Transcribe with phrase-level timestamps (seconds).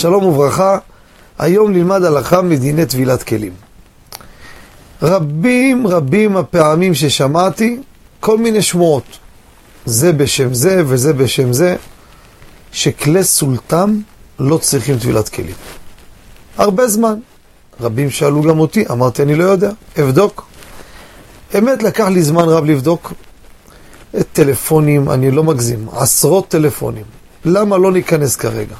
[0.00, 0.78] שלום וברכה,
[1.38, 3.52] היום נלמד הלכה מדיני טבילת כלים.
[5.02, 7.80] רבים רבים הפעמים ששמעתי
[8.20, 9.18] כל מיני שמועות,
[9.86, 11.76] זה בשם זה וזה בשם זה,
[12.72, 14.00] שכלי סולטם
[14.38, 15.54] לא צריכים טבילת כלים.
[16.56, 17.18] הרבה זמן.
[17.80, 20.46] רבים שאלו גם אותי, אמרתי אני לא יודע, אבדוק.
[21.58, 23.12] אמת לקח לי זמן רב לבדוק.
[24.32, 27.04] טלפונים, אני לא מגזים, עשרות טלפונים.
[27.44, 28.76] למה לא ניכנס כרגע?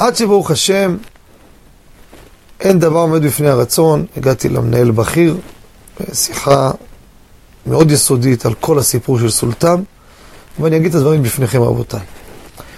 [0.00, 0.96] עד שברוך השם,
[2.60, 5.36] אין דבר עומד בפני הרצון, הגעתי למנהל בכיר,
[6.12, 6.70] שיחה
[7.66, 9.82] מאוד יסודית על כל הסיפור של סולטם,
[10.60, 12.00] ואני אגיד את הדברים בפניכם רבותיי.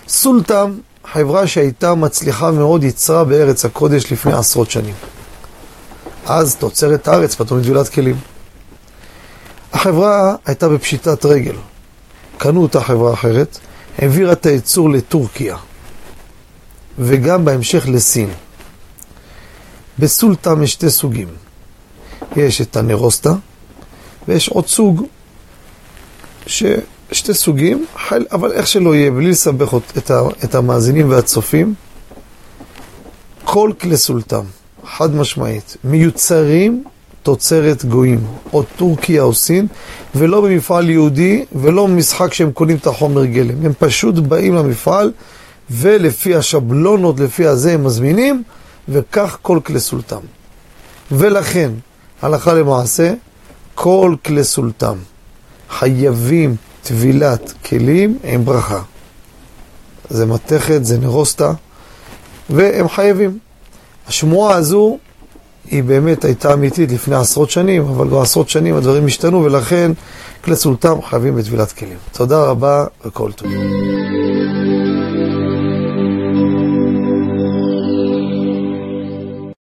[0.08, 0.78] סולטם,
[1.12, 4.94] חברה שהייתה מצליחה מאוד, יצרה בארץ הקודש לפני עשרות שנים.
[6.26, 8.16] אז תוצרת הארץ, פתאום לטבילת כלים.
[9.72, 11.56] החברה הייתה בפשיטת רגל.
[12.38, 13.58] קנו אותה חברה אחרת,
[13.98, 15.56] העבירה את הייצור לטורקיה,
[16.98, 18.28] וגם בהמשך לסין.
[19.98, 21.28] בסולטם יש שתי סוגים.
[22.36, 23.34] יש את הנרוסטה,
[24.28, 25.06] ויש עוד סוג,
[26.46, 27.86] ששתי סוגים,
[28.32, 30.10] אבל איך שלא יהיה, בלי לסבך את,
[30.44, 31.74] את המאזינים והצופים,
[33.44, 34.44] כל כלי סולטם,
[34.86, 36.84] חד משמעית, מיוצרים
[37.22, 39.66] תוצרת גויים, או טורקיה או סין,
[40.14, 43.66] ולא במפעל יהודי, ולא במשחק שהם קונים את החומר גלם.
[43.66, 45.12] הם פשוט באים למפעל,
[45.72, 48.42] ולפי השבלונות, לפי הזה הם מזמינים,
[48.88, 50.20] וכך כל כלי סולטם.
[51.10, 51.70] ולכן,
[52.22, 53.14] הלכה למעשה,
[53.74, 54.96] כל כלי סולטם
[55.70, 58.82] חייבים טבילת כלים עם ברכה.
[60.10, 61.52] זה מתכת, זה נרוסטה,
[62.50, 63.38] והם חייבים.
[64.08, 64.98] השמועה הזו
[65.70, 69.92] היא באמת הייתה אמיתית לפני עשרות שנים, אבל בעשרות שנים הדברים השתנו, ולכן
[70.44, 71.98] כלי סולטם חייבים בטבילת כלים.
[72.12, 73.48] תודה רבה וכל טוב.